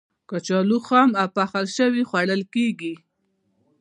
کچالو 0.29 0.77
خام 0.87 1.09
او 1.21 1.27
پخلی 1.35 1.69
شوی 1.77 2.03
خوړل 2.09 2.41
کېږي. 2.53 2.93